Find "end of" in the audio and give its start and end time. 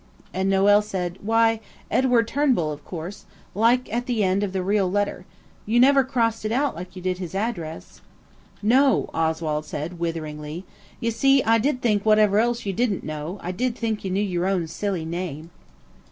4.23-4.51